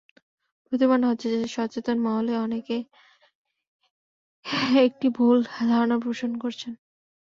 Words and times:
প্রতীয়মান 0.65 1.01
হচ্ছে 1.03 1.27
যে, 1.33 1.39
সচেতন 1.47 1.97
মহলের 2.05 2.37
অনেকেই 2.39 2.83
একটি 4.85 5.07
গুরুতর 5.09 5.17
ভুল 5.17 5.37
ধারণা 5.67 5.97
পোষণ 6.05 6.31
করছেন। 6.43 6.73